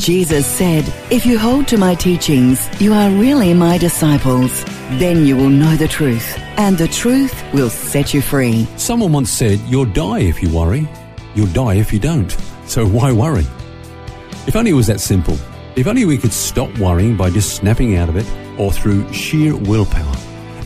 Jesus 0.00 0.46
said, 0.46 0.90
If 1.10 1.26
you 1.26 1.38
hold 1.38 1.68
to 1.68 1.76
my 1.76 1.94
teachings, 1.94 2.70
you 2.80 2.94
are 2.94 3.10
really 3.10 3.52
my 3.52 3.76
disciples. 3.76 4.64
Then 4.92 5.26
you 5.26 5.36
will 5.36 5.50
know 5.50 5.76
the 5.76 5.86
truth, 5.86 6.38
and 6.56 6.78
the 6.78 6.88
truth 6.88 7.34
will 7.52 7.68
set 7.68 8.14
you 8.14 8.22
free. 8.22 8.66
Someone 8.78 9.12
once 9.12 9.30
said, 9.30 9.60
You'll 9.66 9.84
die 9.84 10.20
if 10.20 10.42
you 10.42 10.48
worry. 10.48 10.88
You'll 11.34 11.52
die 11.52 11.74
if 11.74 11.92
you 11.92 11.98
don't. 11.98 12.34
So 12.64 12.86
why 12.86 13.12
worry? 13.12 13.44
If 14.46 14.56
only 14.56 14.70
it 14.70 14.74
was 14.74 14.86
that 14.86 15.00
simple. 15.00 15.36
If 15.76 15.86
only 15.86 16.06
we 16.06 16.16
could 16.16 16.32
stop 16.32 16.76
worrying 16.78 17.14
by 17.14 17.28
just 17.28 17.56
snapping 17.56 17.96
out 17.96 18.08
of 18.08 18.16
it 18.16 18.26
or 18.58 18.72
through 18.72 19.12
sheer 19.12 19.54
willpower. 19.54 20.16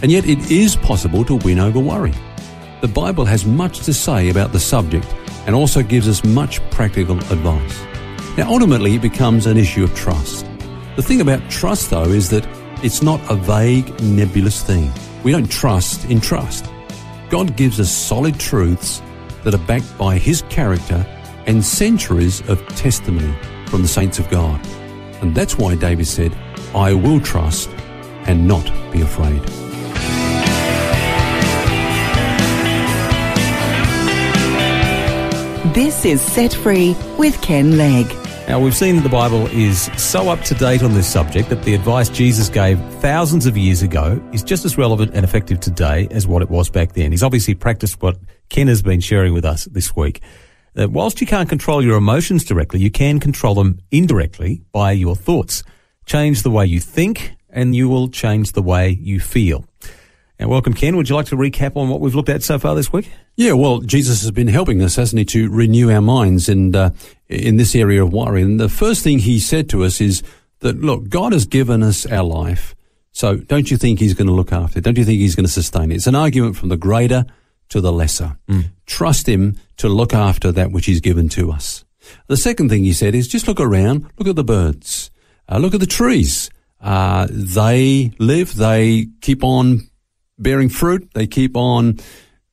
And 0.01 0.13
yet 0.13 0.29
it 0.29 0.49
is 0.49 0.77
possible 0.77 1.25
to 1.25 1.35
win 1.35 1.59
over 1.59 1.81
worry. 1.81 2.15
The 2.83 2.89
Bible 2.89 3.25
has 3.25 3.45
much 3.45 3.81
to 3.81 3.93
say 3.93 4.31
about 4.31 4.53
the 4.53 4.61
subject 4.61 5.13
and 5.47 5.57
also 5.57 5.83
gives 5.83 6.07
us 6.07 6.23
much 6.23 6.61
practical 6.71 7.19
advice. 7.33 7.94
Now, 8.37 8.51
ultimately, 8.51 8.97
it 8.97 9.03
becomes 9.03 9.47
an 9.47 9.57
issue 9.57 9.85
of 9.85 9.95
trust. 9.95 10.45
The 10.97 11.03
thing 11.03 11.21
about 11.21 11.49
trust, 11.49 11.91
though, 11.91 12.09
is 12.09 12.31
that 12.31 12.45
it's 12.83 13.01
not 13.01 13.21
a 13.31 13.37
vague, 13.37 13.89
nebulous 14.03 14.61
thing. 14.61 14.91
We 15.23 15.31
don't 15.31 15.49
trust 15.49 16.05
in 16.07 16.21
trust. 16.21 16.69
God 17.31 17.57
gives 17.57 17.79
us 17.79 17.93
solid 17.93 18.41
truths 18.41 19.01
that 19.45 19.55
are 19.55 19.67
backed 19.67 19.97
by 19.97 20.19
His 20.19 20.43
character 20.49 21.07
and 21.47 21.65
centuries 21.65 22.41
of 22.49 22.67
testimony 22.75 23.33
from 23.67 23.83
the 23.83 23.89
saints 23.89 24.19
of 24.19 24.29
God. 24.31 24.61
And 25.23 25.33
that's 25.33 25.57
why 25.57 25.77
David 25.77 26.09
said, 26.09 26.37
I 26.75 26.93
will 26.93 27.21
trust 27.21 27.71
and 28.27 28.49
not 28.49 28.65
be 28.91 29.03
afraid. 29.03 29.43
This 35.73 36.05
is 36.05 36.21
Set 36.21 36.53
Free 36.53 36.97
with 37.17 37.41
Ken 37.41 37.77
Legg. 37.77 38.24
Now, 38.47 38.61
we've 38.61 38.77
seen 38.77 38.97
that 38.97 39.03
the 39.03 39.09
Bible 39.09 39.47
is 39.47 39.85
so 39.97 40.29
up 40.29 40.43
to 40.43 40.55
date 40.55 40.83
on 40.83 40.93
this 40.93 41.11
subject 41.11 41.49
that 41.49 41.63
the 41.63 41.75
advice 41.75 42.11
Jesus 42.11 42.51
gave 42.51 42.79
thousands 43.01 43.47
of 43.47 43.57
years 43.57 43.81
ago 43.81 44.23
is 44.35 44.43
just 44.43 44.67
as 44.67 44.77
relevant 44.77 45.15
and 45.15 45.25
effective 45.25 45.61
today 45.61 46.07
as 46.11 46.27
what 46.27 46.43
it 46.43 46.51
was 46.51 46.69
back 46.69 46.93
then. 46.93 47.11
He's 47.11 47.23
obviously 47.23 47.55
practiced 47.55 48.03
what 48.03 48.19
Ken 48.51 48.69
has 48.69 48.83
been 48.83 49.01
sharing 49.01 49.33
with 49.33 49.47
us 49.47 49.65
this 49.65 49.97
week. 49.97 50.21
That 50.75 50.91
whilst 50.91 51.23
you 51.23 51.27
can't 51.27 51.49
control 51.49 51.83
your 51.83 51.97
emotions 51.97 52.45
directly, 52.45 52.81
you 52.81 52.91
can 52.91 53.19
control 53.19 53.55
them 53.55 53.81
indirectly 53.91 54.61
by 54.73 54.93
your 54.93 55.17
thoughts. 55.17 55.63
Change 56.05 56.43
the 56.43 56.51
way 56.51 56.67
you 56.67 56.81
think, 56.81 57.33
and 57.49 57.75
you 57.75 57.89
will 57.89 58.09
change 58.09 58.53
the 58.53 58.63
way 58.63 58.91
you 58.91 59.21
feel. 59.21 59.65
And 60.37 60.51
welcome, 60.51 60.75
Ken. 60.75 60.97
Would 60.97 61.09
you 61.09 61.15
like 61.15 61.27
to 61.27 61.37
recap 61.37 61.77
on 61.77 61.89
what 61.89 62.01
we've 62.01 62.15
looked 62.15 62.29
at 62.29 62.43
so 62.43 62.59
far 62.59 62.75
this 62.75 62.93
week? 62.93 63.09
Yeah, 63.37 63.53
well, 63.53 63.81
Jesus 63.81 64.23
has 64.23 64.33
been 64.33 64.49
helping 64.49 64.83
us, 64.83 64.97
hasn't 64.97 65.19
he, 65.19 65.25
to 65.27 65.49
renew 65.49 65.93
our 65.93 66.01
minds 66.01 66.49
and 66.49 66.75
uh, 66.75 66.91
in 67.29 67.57
this 67.57 67.75
area 67.77 68.03
of 68.03 68.13
worry. 68.13 68.43
And 68.43 68.59
the 68.59 68.69
first 68.69 69.05
thing 69.05 69.21
he 69.21 69.39
said 69.39 69.69
to 69.71 69.85
us 69.85 70.01
is 70.01 70.25
that, 70.59 70.81
look, 70.81 71.09
God 71.09 71.33
has 71.33 71.47
given 71.47 71.85
us 71.85 72.05
our 72.07 72.25
life. 72.25 72.75
So 73.13 73.37
don't 73.37 73.71
you 73.71 73.77
think 73.77 74.01
he's 74.01 74.15
going 74.15 74.27
to 74.27 74.33
look 74.33 74.53
after 74.53 74.81
it? 74.81 74.83
Don't 74.85 74.99
you 74.99 75.05
think 75.05 75.21
he's 75.21 75.37
going 75.37 75.47
to 75.47 75.53
sustain 75.53 75.93
it? 75.93 75.97
It's 75.97 76.09
an 76.09 76.17
argument 76.17 76.57
from 76.57 76.69
the 76.69 76.77
greater 76.77 77.27
to 77.69 77.81
the 77.81 77.93
lesser. 77.93 78.37
Mm. 78.49 78.71
Trust 78.87 79.29
him 79.29 79.57
to 79.77 79.89
look 79.89 80.13
after 80.13 80.51
that 80.51 80.73
which 80.73 80.87
he's 80.87 81.01
given 81.01 81.29
to 81.31 81.53
us. 81.53 81.85
The 82.27 82.37
second 82.37 82.71
thing 82.71 82.83
he 82.83 82.93
said 82.93 83.15
is 83.15 83.29
just 83.29 83.47
look 83.47 83.61
around, 83.61 84.11
look 84.19 84.27
at 84.27 84.37
the 84.37 84.45
birds, 84.45 85.13
uh, 85.49 85.59
look 85.59 85.75
at 85.75 85.81
the 85.81 85.87
trees. 85.87 86.51
Uh, 86.81 87.29
they 87.31 88.13
live, 88.19 88.57
they 88.57 89.07
keep 89.21 89.45
on 89.45 89.89
bearing 90.39 90.69
fruit. 90.69 91.11
They 91.15 91.27
keep 91.27 91.57
on 91.57 91.99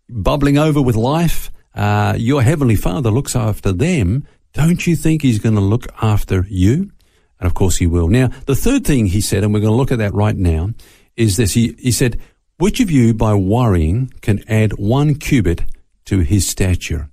bubbling 0.10 0.58
over 0.58 0.82
with 0.82 0.96
life. 0.96 1.52
Uh, 1.74 2.16
your 2.18 2.42
heavenly 2.42 2.76
Father 2.76 3.12
looks 3.12 3.36
after 3.36 3.72
them. 3.72 4.28
Don't 4.54 4.86
you 4.86 4.96
think 4.96 5.22
He's 5.22 5.40
going 5.40 5.56
to 5.56 5.62
look 5.62 5.88
after 6.02 6.46
you? 6.50 6.92
And 7.40 7.48
of 7.48 7.54
course 7.54 7.78
He 7.78 7.88
will. 7.88 8.08
Now, 8.08 8.28
the 8.46 8.56
third 8.56 8.86
thing 8.86 9.08
He 9.08 9.22
said, 9.22 9.44
and 9.44 9.54
we're 9.54 9.62
going 9.62 9.72
to 9.72 9.78
look 9.78 9.92
at 9.92 10.00
that 10.00 10.14
right 10.14 10.36
now, 10.36 10.72
is 11.16 11.38
this. 11.38 11.54
He, 11.54 11.76
he 11.80 11.92
said, 11.92 12.20
which 12.62 12.80
of 12.80 12.92
you 12.92 13.16
by 13.16 13.34
worrying 13.34 14.14
can 14.22 14.44
add 14.48 14.74
one 14.74 15.16
cubit 15.16 15.64
to 16.06 16.20
his 16.20 16.48
stature? 16.48 17.10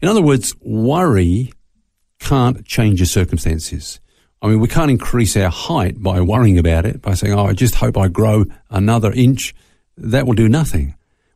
In 0.00 0.08
other 0.08 0.22
words, 0.22 0.54
worry 0.62 1.52
can't 2.20 2.64
change 2.64 3.00
your 3.00 3.06
circumstances. 3.06 4.00
I 4.40 4.46
mean, 4.46 4.60
we 4.60 4.68
can't 4.68 4.90
increase 4.90 5.36
our 5.36 5.50
height 5.50 6.02
by 6.02 6.22
worrying 6.22 6.58
about 6.58 6.86
it, 6.86 7.02
by 7.02 7.12
saying, 7.12 7.34
oh, 7.34 7.44
I 7.46 7.52
just 7.52 7.74
hope 7.74 7.98
I 7.98 8.08
grow 8.08 8.46
another 8.70 9.12
inch 9.12 9.54
that 9.98 10.26
will 10.26 10.34
do 10.34 10.48
nothing. 10.48 10.94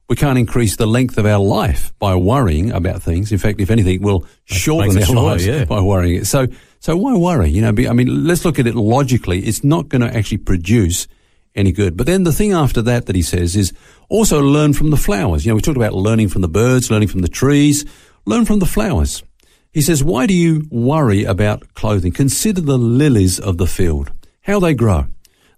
We 0.08 0.16
can't 0.16 0.38
increase 0.38 0.76
the 0.76 0.86
length 0.86 1.16
of 1.16 1.24
our 1.24 1.38
life 1.38 1.92
by 1.98 2.14
worrying 2.16 2.70
about 2.70 3.02
things. 3.02 3.32
In 3.32 3.38
fact, 3.38 3.60
if 3.60 3.70
anything, 3.70 4.02
we'll 4.02 4.26
shorten 4.44 5.02
our 5.02 5.14
lives 5.14 5.46
yeah. 5.46 5.64
by 5.64 5.80
worrying 5.80 6.16
it. 6.16 6.26
So, 6.26 6.48
so 6.80 6.96
why 6.96 7.16
worry? 7.16 7.50
You 7.50 7.62
know, 7.62 7.68
I 7.88 7.92
mean, 7.92 8.26
let's 8.26 8.44
look 8.44 8.58
at 8.58 8.66
it 8.66 8.74
logically. 8.74 9.40
It's 9.40 9.64
not 9.64 9.88
going 9.88 10.02
to 10.02 10.14
actually 10.14 10.38
produce 10.38 11.06
any 11.54 11.72
good. 11.72 11.96
But 11.96 12.06
then 12.06 12.24
the 12.24 12.32
thing 12.32 12.52
after 12.52 12.82
that 12.82 13.06
that 13.06 13.16
he 13.16 13.22
says 13.22 13.56
is 13.56 13.72
also 14.08 14.42
learn 14.42 14.72
from 14.72 14.90
the 14.90 14.96
flowers. 14.96 15.46
You 15.46 15.50
know, 15.52 15.56
we 15.56 15.62
talked 15.62 15.76
about 15.76 15.94
learning 15.94 16.28
from 16.28 16.42
the 16.42 16.48
birds, 16.48 16.90
learning 16.90 17.08
from 17.08 17.22
the 17.22 17.28
trees, 17.28 17.84
learn 18.26 18.44
from 18.44 18.58
the 18.58 18.66
flowers. 18.66 19.22
He 19.72 19.80
says, 19.80 20.04
why 20.04 20.26
do 20.26 20.34
you 20.34 20.66
worry 20.70 21.24
about 21.24 21.74
clothing? 21.74 22.12
Consider 22.12 22.60
the 22.60 22.76
lilies 22.78 23.40
of 23.40 23.56
the 23.56 23.66
field, 23.66 24.12
how 24.42 24.60
they 24.60 24.74
grow. 24.74 25.06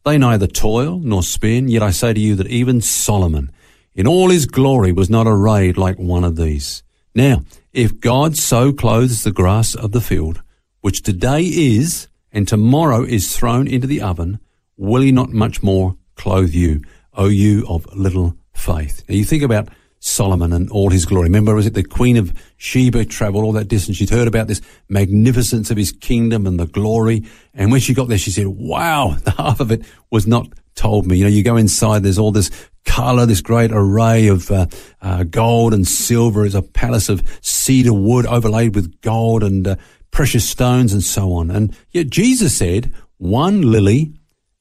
They 0.04 0.19
neither 0.19 0.47
toil 0.47 1.00
nor 1.03 1.22
spin, 1.22 1.69
yet 1.69 1.82
I 1.82 1.91
say 1.91 2.12
to 2.12 2.20
you 2.20 2.34
that 2.37 2.48
even 2.48 2.82
Solomon, 2.82 3.50
in 3.94 4.06
all 4.06 4.28
his 4.28 4.44
glory, 4.44 4.92
was 4.92 5.09
not 5.09 5.26
arrayed 5.26 5.78
like 5.78 5.98
one 5.98 6.25
of 6.25 6.37
these. 6.37 6.82
Now, 7.15 7.42
if 7.72 8.00
God 8.00 8.37
so 8.37 8.72
clothes 8.72 9.25
the 9.25 9.32
grass 9.32 9.75
of 9.75 9.92
the 9.92 10.03
field, 10.03 10.42
which 10.82 11.03
today 11.03 11.42
is 11.42 12.09
and 12.32 12.47
tomorrow 12.47 13.03
is 13.03 13.34
thrown 13.34 13.66
into 13.66 13.87
the 13.87 14.03
oven, 14.03 14.41
will 14.76 15.00
he 15.00 15.10
not 15.10 15.32
much 15.32 15.62
more 15.62 15.97
clothe 16.16 16.53
you, 16.53 16.82
O 17.15 17.26
you 17.28 17.65
of 17.66 17.86
little 17.97 18.36
faith? 18.53 19.04
Now 19.09 19.15
you 19.15 19.25
think 19.25 19.42
about 19.42 19.69
Solomon 20.04 20.53
and 20.53 20.70
all 20.70 20.91
his 20.91 21.06
glory. 21.06 21.25
Remember, 21.25 21.54
was 21.54 21.65
it 21.65 21.72
the 21.72 21.82
Queen 21.82 22.19
of 22.19 22.34
Sheba 22.59 23.06
traveled 23.06 23.42
all 23.42 23.53
that 23.53 23.69
distance? 23.69 23.97
She'd 23.97 24.10
heard 24.10 24.28
about 24.28 24.48
this 24.48 24.60
magnificence 24.87 25.70
of 25.70 25.78
his 25.78 25.92
kingdom 25.92 26.47
and 26.47 26.60
the 26.60 26.66
glory. 26.66 27.25
And 27.54 27.72
when 27.72 27.81
she 27.81 27.94
got 27.94 28.09
there, 28.09 28.19
she 28.19 28.31
said, 28.31 28.48
wow, 28.48 29.16
the 29.25 29.31
half 29.38 29.60
of 29.60 29.72
it 29.72 29.82
was 30.10 30.26
not 30.26 30.47
told 30.75 31.06
me. 31.06 31.16
You 31.16 31.25
know, 31.25 31.31
you 31.31 31.42
go 31.42 31.56
inside, 31.56 32.03
there's 32.03 32.19
all 32.19 32.32
this 32.32 32.50
color, 32.84 33.25
this 33.25 33.41
great 33.41 33.70
array 33.72 34.28
of 34.28 34.50
uh, 34.50 34.66
uh, 35.00 35.25
gold 35.25 35.72
and 35.72 35.88
silver. 35.88 36.44
It's 36.44 36.54
a 36.54 36.60
palace 36.60 37.09
of 37.09 37.22
cedar 37.41 37.94
wood 37.94 38.26
overlaid 38.26 38.75
with 38.75 39.00
gold 39.00 39.42
and 39.42 39.66
uh, 39.66 39.76
precious 40.10 40.47
stones 40.47 40.92
and 40.92 41.03
so 41.03 41.32
on. 41.32 41.50
And 41.50 41.75
yet 41.92 42.10
Jesus 42.10 42.54
said, 42.59 42.92
one 43.16 43.62
lily 43.62 44.12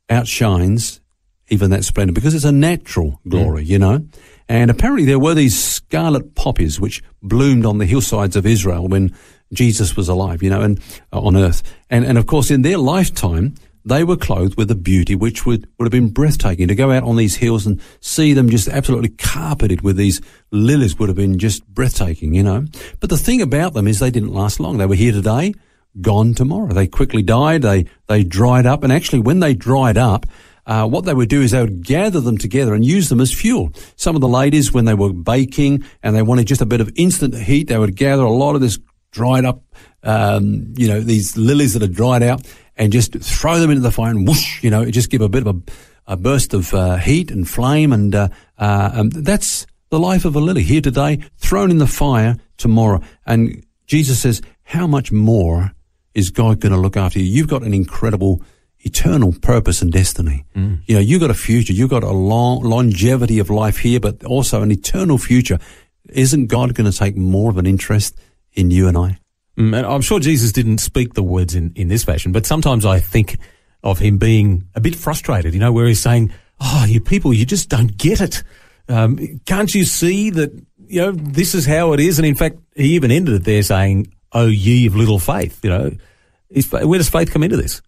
outshines 0.09 1.01
even 1.49 1.71
that 1.71 1.83
splendor 1.83 2.13
because 2.13 2.33
it's 2.33 2.45
a 2.45 2.51
natural 2.51 3.19
glory, 3.27 3.65
mm. 3.65 3.67
you 3.67 3.79
know. 3.79 4.07
And 4.49 4.69
apparently 4.69 5.05
there 5.05 5.19
were 5.19 5.33
these 5.33 5.61
scarlet 5.61 6.35
poppies 6.35 6.79
which 6.79 7.01
bloomed 7.21 7.65
on 7.65 7.77
the 7.77 7.85
hillsides 7.85 8.35
of 8.35 8.45
Israel 8.45 8.87
when 8.87 9.15
Jesus 9.53 9.95
was 9.95 10.09
alive, 10.09 10.43
you 10.43 10.49
know, 10.49 10.61
and 10.61 10.79
uh, 11.11 11.21
on 11.21 11.35
earth. 11.37 11.63
And, 11.89 12.05
and 12.05 12.17
of 12.17 12.25
course, 12.25 12.51
in 12.51 12.61
their 12.61 12.77
lifetime, 12.77 13.55
they 13.85 14.03
were 14.03 14.15
clothed 14.15 14.55
with 14.57 14.71
a 14.71 14.75
beauty 14.75 15.15
which 15.15 15.45
would, 15.45 15.67
would 15.77 15.85
have 15.85 15.91
been 15.91 16.09
breathtaking. 16.09 16.67
To 16.69 16.75
go 16.75 16.91
out 16.91 17.03
on 17.03 17.17
these 17.17 17.35
hills 17.35 17.65
and 17.67 17.81
see 17.99 18.33
them 18.33 18.49
just 18.49 18.67
absolutely 18.67 19.09
carpeted 19.09 19.81
with 19.81 19.97
these 19.97 20.21
lilies 20.51 20.97
would 20.97 21.09
have 21.09 21.17
been 21.17 21.37
just 21.37 21.65
breathtaking, 21.67 22.33
you 22.33 22.43
know. 22.43 22.65
But 22.99 23.09
the 23.09 23.17
thing 23.17 23.41
about 23.41 23.73
them 23.73 23.87
is 23.87 23.99
they 23.99 24.11
didn't 24.11 24.33
last 24.33 24.59
long. 24.59 24.77
They 24.77 24.85
were 24.85 24.95
here 24.95 25.11
today, 25.11 25.53
gone 25.99 26.33
tomorrow. 26.33 26.73
They 26.73 26.87
quickly 26.87 27.23
died. 27.23 27.61
They, 27.61 27.85
they 28.07 28.23
dried 28.23 28.65
up. 28.65 28.83
And 28.83 28.93
actually, 28.93 29.19
when 29.19 29.39
they 29.39 29.53
dried 29.53 29.97
up, 29.97 30.25
uh, 30.65 30.87
what 30.87 31.05
they 31.05 31.13
would 31.13 31.29
do 31.29 31.41
is 31.41 31.51
they 31.51 31.61
would 31.61 31.85
gather 31.85 32.21
them 32.21 32.37
together 32.37 32.73
and 32.73 32.85
use 32.85 33.09
them 33.09 33.19
as 33.19 33.33
fuel. 33.33 33.71
Some 33.95 34.15
of 34.15 34.21
the 34.21 34.27
ladies, 34.27 34.71
when 34.73 34.85
they 34.85 34.93
were 34.93 35.11
baking 35.11 35.83
and 36.01 36.15
they 36.15 36.21
wanted 36.21 36.47
just 36.47 36.61
a 36.61 36.65
bit 36.65 36.81
of 36.81 36.89
instant 36.95 37.35
heat, 37.35 37.67
they 37.67 37.77
would 37.77 37.95
gather 37.95 38.23
a 38.23 38.31
lot 38.31 38.55
of 38.55 38.61
this 38.61 38.79
dried 39.11 39.45
up, 39.45 39.63
um, 40.03 40.73
you 40.75 40.87
know, 40.87 40.99
these 40.99 41.37
lilies 41.37 41.73
that 41.73 41.83
are 41.83 41.87
dried 41.87 42.23
out 42.23 42.41
and 42.75 42.91
just 42.91 43.13
throw 43.19 43.59
them 43.59 43.69
into 43.69 43.81
the 43.81 43.91
fire 43.91 44.09
and 44.09 44.27
whoosh, 44.27 44.63
you 44.63 44.69
know, 44.69 44.89
just 44.89 45.09
give 45.09 45.21
a 45.21 45.29
bit 45.29 45.45
of 45.45 45.55
a, 45.55 45.71
a 46.13 46.17
burst 46.17 46.53
of 46.53 46.73
uh, 46.73 46.97
heat 46.97 47.29
and 47.29 47.47
flame. 47.47 47.93
And 47.93 48.15
uh, 48.15 48.29
uh, 48.57 49.03
that's 49.09 49.67
the 49.89 49.99
life 49.99 50.25
of 50.25 50.35
a 50.35 50.39
lily 50.39 50.63
here 50.63 50.81
today, 50.81 51.19
thrown 51.37 51.69
in 51.69 51.77
the 51.77 51.87
fire 51.87 52.37
tomorrow. 52.57 53.01
And 53.25 53.63
Jesus 53.85 54.19
says, 54.19 54.41
how 54.63 54.87
much 54.87 55.11
more 55.11 55.71
is 56.15 56.31
God 56.31 56.59
going 56.59 56.73
to 56.73 56.79
look 56.79 56.97
after 56.97 57.19
you? 57.19 57.25
You've 57.25 57.47
got 57.47 57.63
an 57.63 57.73
incredible 57.73 58.41
eternal 58.83 59.33
purpose 59.41 59.81
and 59.81 59.91
destiny. 59.91 60.45
Mm. 60.55 60.81
You 60.85 60.95
know, 60.95 61.01
you've 61.01 61.21
got 61.21 61.31
a 61.31 61.35
future. 61.35 61.73
You've 61.73 61.89
got 61.89 62.03
a 62.03 62.11
long 62.11 62.63
longevity 62.63 63.39
of 63.39 63.49
life 63.49 63.77
here, 63.77 63.99
but 63.99 64.23
also 64.23 64.61
an 64.61 64.71
eternal 64.71 65.17
future. 65.17 65.57
Isn't 66.09 66.47
God 66.47 66.75
going 66.75 66.91
to 66.91 66.97
take 66.97 67.15
more 67.15 67.49
of 67.49 67.57
an 67.57 67.65
interest 67.65 68.19
in 68.53 68.71
you 68.71 68.87
and 68.87 68.97
I? 68.97 69.17
Mm, 69.57 69.75
and 69.77 69.85
I'm 69.85 70.01
sure 70.01 70.19
Jesus 70.19 70.51
didn't 70.51 70.79
speak 70.79 71.13
the 71.13 71.23
words 71.23 71.55
in, 71.55 71.71
in 71.75 71.87
this 71.87 72.03
fashion, 72.03 72.31
but 72.31 72.45
sometimes 72.45 72.85
I 72.85 72.99
think 72.99 73.37
of 73.83 73.99
him 73.99 74.17
being 74.17 74.67
a 74.75 74.81
bit 74.81 74.95
frustrated, 74.95 75.53
you 75.53 75.59
know, 75.59 75.71
where 75.71 75.85
he's 75.85 76.01
saying, 76.01 76.31
Oh, 76.59 76.85
you 76.87 77.01
people, 77.01 77.33
you 77.33 77.45
just 77.45 77.69
don't 77.69 77.97
get 77.97 78.21
it. 78.21 78.43
Um, 78.87 79.41
can't 79.45 79.73
you 79.73 79.85
see 79.85 80.29
that, 80.31 80.51
you 80.87 81.01
know, 81.01 81.11
this 81.11 81.55
is 81.55 81.65
how 81.65 81.93
it 81.93 81.99
is? 81.99 82.19
And 82.19 82.25
in 82.25 82.35
fact, 82.35 82.57
he 82.75 82.95
even 82.95 83.11
ended 83.11 83.35
it 83.35 83.43
there 83.43 83.63
saying, 83.63 84.13
Oh, 84.31 84.47
ye 84.47 84.87
of 84.87 84.95
little 84.95 85.19
faith, 85.19 85.63
you 85.63 85.69
know. 85.69 85.91
Is, 86.49 86.71
where 86.71 86.97
does 86.97 87.09
faith 87.09 87.31
come 87.31 87.43
into 87.43 87.57
this? 87.57 87.81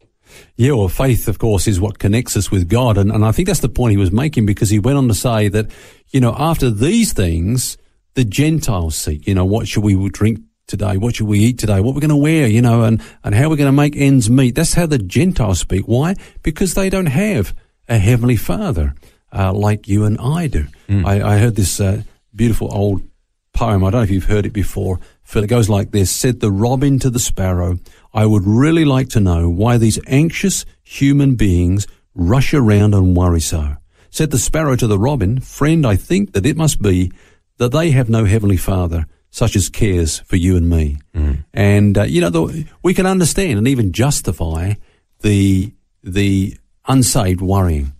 Yeah, 0.56 0.74
well, 0.74 0.90
faith, 0.90 1.28
of 1.28 1.40
course, 1.40 1.68
is 1.68 1.80
what 1.80 2.00
connects 2.00 2.38
us 2.38 2.52
with 2.52 2.70
God. 2.70 2.98
And, 2.98 3.12
and 3.12 3.26
I 3.26 3.32
think 3.32 3.48
that's 3.48 3.60
the 3.60 3.70
point 3.70 3.92
he 3.92 3.98
was 3.98 4.12
making 4.12 4.46
because 4.46 4.70
he 4.70 4.80
went 4.80 4.98
on 4.98 5.08
to 5.08 5.14
say 5.14 5.48
that, 5.50 5.70
you 6.10 6.20
know, 6.20 6.36
after 6.38 6.70
these 6.70 7.14
things, 7.14 7.78
the 8.14 8.24
Gentiles 8.24 8.96
seek, 8.96 9.28
you 9.28 9.36
know, 9.36 9.46
what 9.46 9.68
should 9.68 9.84
we 9.84 10.10
drink 10.10 10.40
today? 10.68 10.98
What 10.98 11.16
should 11.16 11.28
we 11.28 11.40
eat 11.40 11.60
today? 11.60 11.80
What 11.82 11.94
we're 11.94 12.02
going 12.02 12.10
to 12.10 12.16
wear, 12.16 12.48
you 12.48 12.62
know, 12.62 12.84
and, 12.84 13.02
and 13.24 13.36
how 13.36 13.46
are 13.46 13.50
we're 13.50 13.58
going 13.58 13.68
to 13.68 13.72
make 13.72 13.96
ends 13.96 14.30
meet. 14.30 14.56
That's 14.56 14.74
how 14.74 14.86
the 14.86 14.98
Gentiles 14.98 15.60
speak. 15.60 15.86
Why? 15.86 16.16
Because 16.44 16.74
they 16.74 16.90
don't 16.90 17.06
have 17.08 17.54
a 17.88 17.98
heavenly 17.98 18.38
father, 18.38 18.96
uh, 19.34 19.54
like 19.54 19.88
you 19.88 20.06
and 20.06 20.20
I 20.20 20.48
do. 20.48 20.66
Mm. 20.88 21.06
I, 21.06 21.36
I, 21.36 21.38
heard 21.38 21.56
this, 21.56 21.80
uh, 21.80 22.02
beautiful 22.36 22.74
old 22.74 23.02
poem. 23.54 23.84
I 23.84 23.90
don't 23.90 24.00
know 24.00 24.04
if 24.04 24.12
you've 24.12 24.26
heard 24.26 24.46
it 24.46 24.54
before. 24.54 25.00
Phil, 25.26 25.44
it 25.44 25.48
goes 25.48 25.68
like 25.68 25.92
this. 25.92 26.12
Said 26.12 26.40
the 26.40 26.52
robin 26.52 27.00
to 27.00 27.10
the 27.10 27.20
sparrow, 27.20 27.80
I 28.14 28.26
would 28.26 28.46
really 28.46 28.86
like 28.86 29.10
to 29.10 29.20
know 29.20 29.50
why 29.50 29.78
these 29.78 30.00
anxious 30.08 30.66
human 30.84 31.36
beings 31.36 31.88
rush 32.14 32.54
around 32.54 32.94
and 32.94 33.18
worry 33.18 33.42
so. 33.42 33.76
Said 34.10 34.32
the 34.32 34.40
sparrow 34.40 34.78
to 34.78 34.88
the 34.88 35.00
robin, 35.00 35.42
friend, 35.42 35.86
I 35.86 35.98
think 35.98 36.32
that 36.34 36.46
it 36.46 36.56
must 36.56 36.82
be 36.82 37.12
that 37.58 37.74
they 37.74 37.92
have 37.92 38.10
no 38.10 38.24
heavenly 38.26 38.56
father 38.56 39.08
such 39.32 39.58
as 39.58 39.68
cares 39.68 40.20
for 40.20 40.38
you 40.38 40.56
and 40.56 40.70
me. 40.70 40.98
Mm. 41.14 41.44
And, 41.54 41.98
uh, 41.98 42.04
you 42.04 42.22
know, 42.22 42.30
the, 42.30 42.66
we 42.84 42.94
can 42.94 43.06
understand 43.06 43.58
and 43.58 43.68
even 43.68 43.92
justify 43.92 44.76
the, 45.20 45.74
the 46.04 46.58
unsaved 46.88 47.42
worrying. 47.42 47.92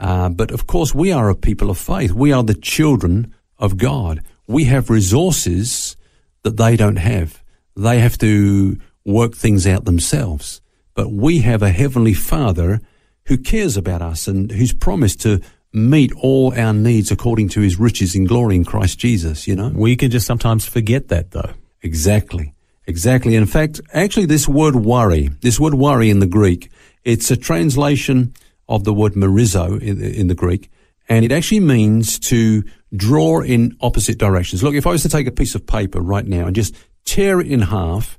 Uh, 0.00 0.30
but 0.30 0.50
of 0.50 0.66
course, 0.66 0.94
we 0.94 1.12
are 1.12 1.28
a 1.28 1.34
people 1.34 1.68
of 1.68 1.76
faith. 1.76 2.12
We 2.12 2.32
are 2.32 2.42
the 2.42 2.54
children 2.54 3.34
of 3.58 3.76
God. 3.76 4.22
We 4.46 4.64
have 4.64 4.88
resources 4.88 5.96
that 6.42 6.56
they 6.56 6.76
don't 6.76 6.96
have. 6.96 7.42
They 7.76 8.00
have 8.00 8.18
to 8.18 8.78
work 9.04 9.34
things 9.34 9.66
out 9.66 9.84
themselves. 9.84 10.60
But 10.94 11.12
we 11.12 11.40
have 11.40 11.62
a 11.62 11.70
heavenly 11.70 12.14
father 12.14 12.80
who 13.26 13.38
cares 13.38 13.76
about 13.76 14.02
us 14.02 14.26
and 14.26 14.50
who's 14.50 14.72
promised 14.72 15.20
to 15.22 15.40
meet 15.72 16.12
all 16.16 16.58
our 16.58 16.72
needs 16.72 17.10
according 17.10 17.50
to 17.50 17.60
his 17.60 17.78
riches 17.78 18.14
in 18.14 18.24
glory 18.24 18.56
in 18.56 18.64
Christ 18.64 18.98
Jesus, 18.98 19.46
you 19.46 19.54
know? 19.54 19.70
We 19.74 19.96
can 19.96 20.10
just 20.10 20.26
sometimes 20.26 20.66
forget 20.66 21.08
that 21.08 21.30
though. 21.32 21.52
Exactly. 21.82 22.54
Exactly. 22.86 23.34
In 23.34 23.46
fact, 23.46 23.80
actually 23.92 24.26
this 24.26 24.48
word 24.48 24.74
worry, 24.74 25.28
this 25.42 25.60
word 25.60 25.74
worry 25.74 26.08
in 26.08 26.20
the 26.20 26.26
Greek, 26.26 26.70
it's 27.04 27.30
a 27.30 27.36
translation 27.36 28.32
of 28.66 28.84
the 28.84 28.94
word 28.94 29.12
merizo 29.12 29.80
in, 29.80 30.02
in 30.02 30.28
the 30.28 30.34
Greek, 30.34 30.70
and 31.08 31.24
it 31.24 31.32
actually 31.32 31.60
means 31.60 32.18
to 32.18 32.64
draw 32.94 33.40
in 33.40 33.76
opposite 33.80 34.18
directions. 34.18 34.62
Look, 34.62 34.74
if 34.74 34.86
I 34.86 34.90
was 34.90 35.02
to 35.02 35.08
take 35.08 35.26
a 35.26 35.32
piece 35.32 35.54
of 35.54 35.66
paper 35.66 36.00
right 36.00 36.26
now 36.26 36.46
and 36.46 36.54
just 36.54 36.74
tear 37.04 37.40
it 37.40 37.46
in 37.46 37.60
half, 37.60 38.18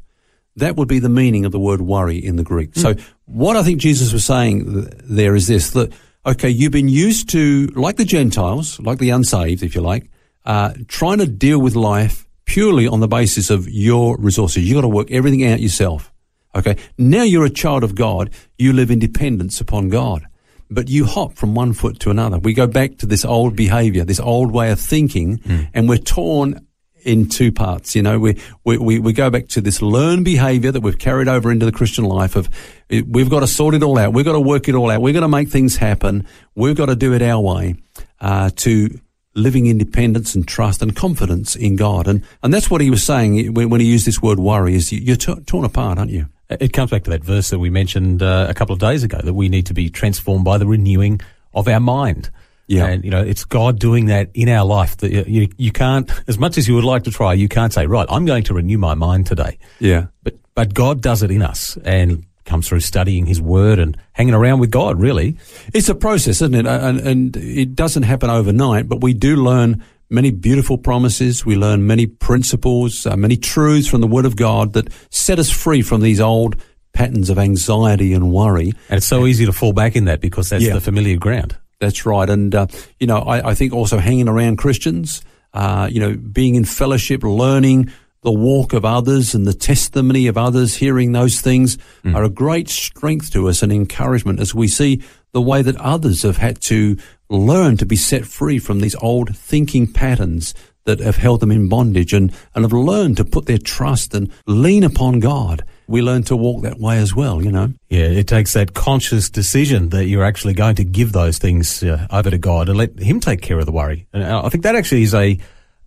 that 0.56 0.76
would 0.76 0.88
be 0.88 1.00
the 1.00 1.10
meaning 1.10 1.46
of 1.46 1.52
the 1.52 1.60
word 1.60 1.82
worry 1.82 2.18
in 2.18 2.36
the 2.36 2.44
Greek. 2.44 2.74
Mm. 2.74 2.82
So 2.82 3.04
what 3.26 3.56
I 3.56 3.64
think 3.64 3.80
Jesus 3.80 4.14
was 4.14 4.26
saying 4.26 4.90
there 5.04 5.36
is 5.36 5.48
this, 5.48 5.72
that 5.72 5.94
okay, 6.26 6.50
you've 6.50 6.72
been 6.72 6.90
used 6.90 7.30
to, 7.30 7.68
like 7.76 7.98
the 7.98 8.06
Gentiles, 8.06 8.80
like 8.80 9.00
the 9.00 9.10
unsaved, 9.10 9.64
if 9.64 9.76
you 9.76 9.82
like, 9.82 10.10
uh, 10.46 10.74
trying 10.88 11.20
to 11.20 11.28
deal 11.28 11.60
with 11.60 11.76
life 11.76 12.28
purely 12.46 12.88
on 12.88 13.00
the 13.00 13.08
basis 13.08 13.50
of 13.50 13.70
your 13.70 14.18
resources. 14.18 14.68
You've 14.68 14.76
got 14.76 14.82
to 14.82 14.88
work 14.88 15.12
everything 15.12 15.46
out 15.46 15.60
yourself. 15.60 16.12
Okay. 16.56 16.78
Now 16.98 17.24
you're 17.24 17.46
a 17.46 17.50
child 17.50 17.84
of 17.84 17.96
God. 17.96 18.32
You 18.58 18.74
live 18.74 18.90
in 18.90 19.00
dependence 19.00 19.62
upon 19.62 19.90
God. 19.90 20.26
But 20.70 20.88
you 20.88 21.06
hop 21.06 21.34
from 21.34 21.56
one 21.56 21.74
foot 21.74 22.00
to 22.02 22.12
another. 22.12 22.38
We 22.38 22.54
go 22.54 22.68
back 22.68 22.98
to 22.98 23.06
this 23.06 23.26
old 23.26 23.56
behavior, 23.56 24.04
this 24.06 24.20
old 24.20 24.52
way 24.52 24.72
of 24.72 24.80
thinking, 24.80 25.40
mm. 25.40 25.70
and 25.74 25.90
we're 25.90 25.98
torn 25.98 26.66
in 27.04 27.28
two 27.30 27.52
parts. 27.52 27.96
You 27.96 28.04
know, 28.04 28.20
we, 28.20 28.40
we, 28.64 28.78
we, 28.78 29.00
we 29.00 29.14
go 29.14 29.30
back 29.30 29.48
to 29.50 29.62
this 29.62 29.82
learned 29.82 30.26
behavior 30.26 30.72
that 30.72 30.82
we've 30.82 30.98
carried 30.98 31.28
over 31.28 31.52
into 31.52 31.66
the 31.66 31.72
Christian 31.72 32.04
life 32.04 32.36
of 32.36 32.50
we've 32.90 33.30
got 33.30 33.40
to 33.42 33.48
sort 33.48 33.74
it 33.76 33.84
all 33.84 33.98
out. 33.98 34.14
We've 34.14 34.26
got 34.26 34.34
to 34.34 34.40
work 34.40 34.68
it 34.68 34.76
all 34.76 34.90
out. 34.90 35.02
We've 35.02 35.14
got 35.14 35.22
to 35.22 35.28
make 35.28 35.50
things 35.50 35.78
happen. 35.78 36.28
We've 36.56 36.76
got 36.76 36.88
to 36.88 36.96
do 36.96 37.14
it 37.14 37.22
our 37.22 37.42
way, 37.42 37.76
uh, 38.20 38.52
to 38.58 39.00
living 39.36 39.68
independence 39.68 40.36
and 40.36 40.48
trust 40.48 40.82
and 40.82 40.96
confidence 40.96 41.56
in 41.56 41.76
God. 41.76 42.08
And, 42.08 42.24
and 42.44 42.54
that's 42.54 42.70
what 42.70 42.82
he 42.82 42.90
was 42.90 43.04
saying 43.04 43.54
when, 43.54 43.70
when 43.70 43.80
he 43.80 43.88
used 43.88 44.06
this 44.06 44.22
word 44.22 44.40
worry 44.40 44.76
is 44.76 44.92
you, 44.92 45.14
are 45.14 45.18
t- 45.18 45.42
torn 45.46 45.66
apart, 45.66 45.98
aren't 45.98 46.12
you? 46.12 46.28
It 46.50 46.74
comes 46.74 46.92
back 46.92 47.04
to 47.04 47.12
that 47.12 47.24
verse 47.24 47.52
that 47.52 47.60
we 47.60 47.70
mentioned 47.70 48.24
uh, 48.24 48.48
a 48.50 48.54
couple 48.54 48.74
of 48.74 48.80
days 48.80 49.04
ago 49.04 49.20
that 49.24 49.34
we 49.34 49.50
need 49.50 49.68
to 49.68 49.74
be 49.74 49.90
transformed 49.90 50.46
by 50.46 50.58
the 50.58 50.66
renewing 50.66 51.22
of 51.54 51.68
our 51.68 51.80
mind. 51.80 52.32
Yeah. 52.66 52.86
And, 52.86 53.04
you 53.04 53.10
know, 53.10 53.24
it's 53.24 53.46
God 53.46 53.80
doing 53.80 54.08
that 54.08 54.30
in 54.34 54.48
our 54.50 54.66
life 54.66 54.98
that 54.98 55.12
you, 55.12 55.50
you 55.58 55.72
can't, 55.72 56.10
as 56.28 56.38
much 56.38 56.58
as 56.58 56.68
you 56.68 56.76
would 56.76 56.84
like 56.84 57.04
to 57.04 57.12
try, 57.12 57.34
you 57.34 57.48
can't 57.48 57.74
say, 57.74 57.88
right, 57.88 58.06
I'm 58.10 58.26
going 58.26 58.44
to 58.44 58.54
renew 58.54 58.78
my 58.78 58.94
mind 58.94 59.26
today. 59.26 59.58
Yeah. 59.80 60.08
But, 60.24 60.36
but 60.54 60.74
God 60.74 61.02
does 61.02 61.24
it 61.24 61.32
in 61.32 61.42
us 61.42 61.78
and 61.84 62.26
comes 62.46 62.68
through 62.68 62.82
studying 62.82 63.26
his 63.26 63.42
word 63.42 63.80
and 63.80 63.98
hanging 64.14 64.34
around 64.34 64.60
with 64.60 64.72
God, 64.72 65.00
really. 65.00 65.38
It's 65.74 65.90
a 65.90 65.96
process, 65.96 66.42
isn't 66.42 66.54
it? 66.54 66.66
And, 66.66 67.00
and 67.00 67.38
it 67.38 67.76
doesn't 67.76 68.04
happen 68.04 68.30
overnight, 68.30 68.88
but 68.88 69.02
we 69.02 69.14
do 69.14 69.36
learn 69.36 69.84
many 70.10 70.32
beautiful 70.32 70.78
promises. 70.78 71.46
We 71.46 71.56
learn 71.56 71.86
many 71.86 72.06
principles, 72.06 73.06
uh, 73.06 73.16
many 73.16 73.38
truths 73.38 73.88
from 73.88 74.02
the 74.02 74.08
word 74.08 74.26
of 74.26 74.36
God 74.36 74.74
that 74.74 74.92
set 75.12 75.40
us 75.40 75.50
free 75.50 75.82
from 75.82 76.02
these 76.02 76.20
old 76.20 76.56
patterns 76.94 77.30
of 77.30 77.38
anxiety 77.38 78.14
and 78.14 78.32
worry. 78.32 78.74
And 78.90 78.98
it's 78.98 79.08
so 79.08 79.26
easy 79.26 79.46
to 79.46 79.54
fall 79.54 79.74
back 79.74 79.96
in 79.96 80.06
that 80.06 80.22
because 80.22 80.50
that's 80.50 80.64
yeah. 80.64 80.74
the 80.74 80.82
familiar 80.82 81.18
ground. 81.18 81.58
That's 81.80 82.06
right. 82.06 82.30
And, 82.30 82.54
uh, 82.54 82.68
you 83.00 83.08
know, 83.08 83.20
I, 83.20 83.52
I, 83.52 83.56
think 83.56 83.74
also 83.74 84.00
hanging 84.00 84.28
around 84.28 84.58
Christians, 84.58 85.22
uh, 85.54 85.88
you 85.90 86.02
know, 86.02 86.18
being 86.18 86.56
in 86.56 86.66
fellowship, 86.66 87.24
learning 87.24 87.92
the 88.22 88.32
walk 88.34 88.74
of 88.74 88.84
others 88.84 89.34
and 89.34 89.48
the 89.48 89.54
testimony 89.54 90.28
of 90.28 90.38
others, 90.38 90.76
hearing 90.76 91.14
those 91.14 91.40
things 91.40 91.78
mm. 92.04 92.14
are 92.14 92.24
a 92.24 92.30
great 92.30 92.68
strength 92.68 93.32
to 93.32 93.48
us 93.48 93.64
and 93.64 93.72
encouragement 93.72 94.42
as 94.42 94.54
we 94.54 94.68
see 94.68 95.02
the 95.32 95.42
way 95.42 95.62
that 95.62 95.78
others 95.78 96.24
have 96.24 96.38
had 96.38 96.60
to 96.60 96.98
learn 97.30 97.78
to 97.78 97.86
be 97.86 97.96
set 97.96 98.26
free 98.26 98.60
from 98.60 98.80
these 98.80 98.96
old 98.96 99.36
thinking 99.36 99.92
patterns 99.92 100.54
that 100.86 101.00
have 101.00 101.18
held 101.18 101.40
them 101.40 101.52
in 101.52 101.70
bondage 101.70 102.14
and, 102.14 102.34
and 102.56 102.64
have 102.64 102.74
learned 102.74 103.18
to 103.18 103.26
put 103.26 103.46
their 103.46 103.58
trust 103.58 104.14
and 104.14 104.32
lean 104.48 104.84
upon 104.84 105.20
God 105.20 105.64
we 105.90 106.04
learn 106.04 106.22
to 106.24 106.36
walk 106.36 106.62
that 106.62 106.80
way 106.80 107.00
as 107.00 107.16
well, 107.16 107.44
you 107.44 107.52
know? 107.52 107.74
Yeah, 107.90 108.06
it 108.06 108.28
takes 108.28 108.54
that 108.54 108.76
conscious 108.76 109.30
decision 109.30 109.90
that 109.90 110.06
you're 110.06 110.24
actually 110.24 110.54
going 110.54 110.76
to 110.76 110.84
give 110.84 111.14
those 111.14 111.40
things 111.40 111.82
uh, 111.82 112.08
over 112.12 112.30
to 112.30 112.38
God 112.38 112.70
and 112.70 112.78
let 112.78 113.00
Him 113.00 113.20
take 113.20 113.42
care 113.42 113.58
of 113.58 113.66
the 113.66 113.72
worry. 113.72 114.08
And 114.14 114.24
I 114.24 114.48
think 114.50 114.64
that 114.64 114.76
actually 114.76 115.02
is 115.02 115.16
a, 115.16 115.40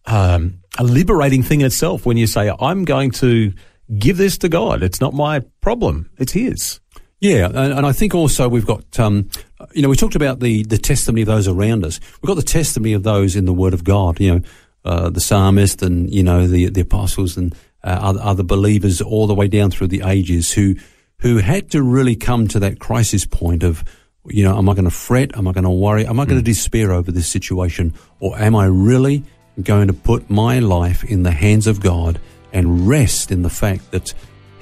um, 0.06 0.58
a 0.76 0.82
liberating 0.82 1.44
thing 1.44 1.60
in 1.60 1.66
itself 1.66 2.04
when 2.04 2.16
you 2.16 2.26
say, 2.26 2.52
I'm 2.60 2.84
going 2.84 3.12
to 3.12 3.52
give 3.96 4.16
this 4.16 4.38
to 4.38 4.48
God. 4.48 4.82
It's 4.82 5.00
not 5.00 5.14
my 5.14 5.40
problem, 5.60 6.10
it's 6.18 6.32
His. 6.32 6.80
Yeah, 7.22 7.46
and, 7.46 7.72
and 7.72 7.86
I 7.86 7.92
think 7.92 8.16
also 8.16 8.48
we've 8.48 8.66
got, 8.66 8.98
um, 8.98 9.30
you 9.74 9.80
know, 9.80 9.88
we 9.88 9.94
talked 9.94 10.16
about 10.16 10.40
the, 10.40 10.64
the 10.64 10.76
testimony 10.76 11.22
of 11.22 11.28
those 11.28 11.46
around 11.46 11.84
us. 11.84 12.00
We've 12.20 12.26
got 12.26 12.34
the 12.34 12.42
testimony 12.42 12.94
of 12.94 13.04
those 13.04 13.36
in 13.36 13.44
the 13.44 13.52
Word 13.52 13.74
of 13.74 13.84
God, 13.84 14.18
you 14.18 14.34
know, 14.34 14.40
uh, 14.84 15.08
the 15.08 15.20
psalmist 15.20 15.82
and, 15.82 16.12
you 16.12 16.24
know, 16.24 16.48
the, 16.48 16.68
the 16.68 16.80
apostles 16.80 17.36
and, 17.36 17.54
uh, 17.84 17.96
other, 18.02 18.20
other 18.20 18.42
believers 18.42 19.00
all 19.00 19.28
the 19.28 19.36
way 19.36 19.46
down 19.46 19.70
through 19.70 19.86
the 19.86 20.02
ages 20.04 20.52
who 20.52 20.74
who 21.18 21.38
had 21.38 21.70
to 21.70 21.80
really 21.80 22.16
come 22.16 22.48
to 22.48 22.58
that 22.58 22.80
crisis 22.80 23.24
point 23.24 23.62
of, 23.62 23.84
you 24.26 24.42
know, 24.42 24.58
am 24.58 24.68
I 24.68 24.72
going 24.72 24.86
to 24.86 24.90
fret? 24.90 25.36
Am 25.36 25.46
I 25.46 25.52
going 25.52 25.62
to 25.62 25.70
worry? 25.70 26.04
Am 26.04 26.18
I 26.18 26.24
going 26.24 26.38
to 26.38 26.42
mm. 26.42 26.52
despair 26.52 26.90
over 26.90 27.12
this 27.12 27.28
situation? 27.28 27.94
Or 28.18 28.36
am 28.36 28.56
I 28.56 28.66
really 28.66 29.22
going 29.62 29.86
to 29.86 29.92
put 29.92 30.28
my 30.28 30.58
life 30.58 31.04
in 31.04 31.22
the 31.22 31.30
hands 31.30 31.68
of 31.68 31.80
God 31.80 32.20
and 32.52 32.88
rest 32.88 33.30
in 33.30 33.42
the 33.42 33.50
fact 33.50 33.92
that 33.92 34.12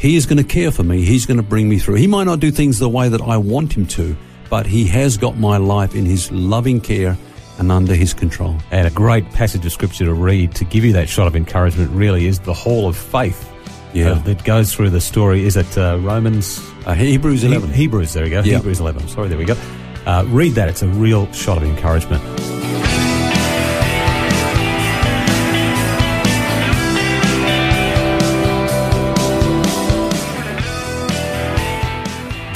He 0.01 0.17
is 0.17 0.27
going 0.27 0.39
to 0.39 0.45
care 0.45 0.71
for 0.71 0.83
me? 0.83 1.05
He's 1.05 1.27
going 1.27 1.37
to 1.37 1.43
bring 1.43 1.69
me 1.69 1.79
through. 1.79 1.97
He 1.97 2.07
might 2.07 2.25
not 2.25 2.41
do 2.41 2.51
things 2.51 2.79
the 2.79 2.89
way 2.89 3.09
that 3.11 3.21
I 3.21 3.37
want 3.37 3.73
Him 3.77 3.87
to, 3.89 4.17
but 4.49 4.67
He 4.67 4.87
has 4.89 5.17
got 5.19 5.37
my 5.39 5.59
life 5.59 5.95
in 5.95 6.07
His 6.07 6.33
loving 6.33 6.81
care 6.81 7.17
and 7.59 7.71
under 7.71 7.95
his 7.95 8.15
control. 8.15 8.57
And 8.71 8.87
a 8.87 8.91
great 8.91 9.31
passage 9.33 9.67
of 9.67 9.73
scripture 9.73 10.07
to 10.07 10.15
read 10.15 10.55
to 10.55 10.65
give 10.65 10.83
you 10.83 10.95
that 10.95 11.11
shot 11.11 11.27
of 11.27 11.37
encouragement 11.37 11.91
really 11.91 12.27
is 12.27 12.39
the 12.39 12.55
Hall 12.55 12.89
of 12.89 12.97
Faith. 12.97 13.47
Yeah. 13.93 14.13
Uh, 14.13 14.19
that 14.21 14.43
goes 14.45 14.73
through 14.75 14.89
the 14.91 15.01
story. 15.01 15.45
Is 15.45 15.59
it 15.59 15.77
uh, 15.77 15.99
Romans? 16.01 16.59
Uh, 16.87 16.95
Hebrews 16.95 17.45
11. 17.45 17.69
He- 17.69 17.75
Hebrews, 17.83 18.15
there 18.15 18.25
we 18.25 18.31
go. 18.31 18.41
Hebrews 18.41 18.81
11. 18.81 19.09
Sorry, 19.09 19.29
there 19.29 19.37
we 19.37 19.45
go. 19.45 19.57
Uh, 20.07 20.25
read 20.29 20.53
that. 20.53 20.71
It's 20.71 20.83
a 20.83 20.89
real 20.89 21.31
shot 21.33 21.59
of 21.59 21.65
encouragement. 21.65 22.23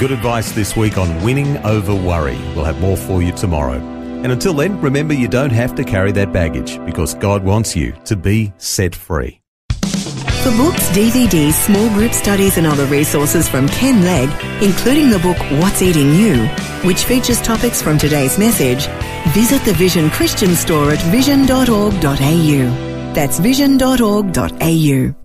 Good 0.05 0.19
advice 0.19 0.51
this 0.51 0.77
week 0.77 0.99
on 0.99 1.23
winning 1.23 1.57
over 1.65 1.95
worry. 1.95 2.37
We'll 2.53 2.63
have 2.63 2.79
more 2.79 2.95
for 2.95 3.23
you 3.23 3.31
tomorrow. 3.31 3.79
And 4.21 4.31
until 4.31 4.53
then, 4.53 4.79
remember 4.79 5.15
you 5.15 5.27
don't 5.27 5.49
have 5.49 5.73
to 5.77 5.83
carry 5.83 6.11
that 6.11 6.31
baggage 6.31 6.77
because 6.85 7.15
God 7.15 7.43
wants 7.43 7.75
you 7.75 7.91
to 8.05 8.15
be 8.15 8.53
set 8.59 8.93
free. 8.93 9.41
For 9.81 10.51
books, 10.57 10.87
DVDs, 10.89 11.53
small 11.53 11.89
group 11.89 12.11
studies, 12.11 12.59
and 12.59 12.67
other 12.67 12.85
resources 12.85 13.49
from 13.49 13.67
Ken 13.67 14.03
Legg, 14.03 14.29
including 14.61 15.09
the 15.09 15.17
book 15.17 15.37
What's 15.59 15.81
Eating 15.81 16.13
You, 16.13 16.45
which 16.87 17.05
features 17.05 17.41
topics 17.41 17.81
from 17.81 17.97
today's 17.97 18.37
message, 18.37 18.85
visit 19.33 19.63
the 19.63 19.73
Vision 19.73 20.11
Christian 20.11 20.53
store 20.53 20.91
at 20.91 21.01
vision.org.au. 21.09 21.93
That's 23.15 23.39
vision.org.au. 23.39 25.24